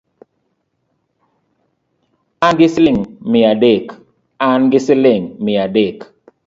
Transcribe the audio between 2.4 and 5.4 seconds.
An gi siling